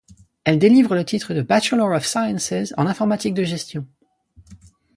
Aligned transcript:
Elle 0.45 0.57
délivre 0.57 0.95
le 0.95 1.05
titre 1.05 1.35
de 1.35 1.43
Bachelor 1.43 1.91
of 1.91 2.07
Sciences 2.07 2.73
en 2.75 2.87
informatique 2.87 3.35
de 3.35 3.43
gestion. 3.43 3.87